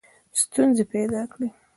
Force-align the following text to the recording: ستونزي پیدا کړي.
ستونزي 0.41 0.83
پیدا 0.93 1.21
کړي. 1.31 1.49